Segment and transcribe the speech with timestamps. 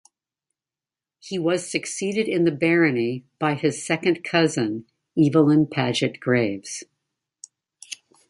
[1.19, 4.85] He was succeeded in the barony by his second cousin
[5.15, 6.83] Evelyn Paget Graves.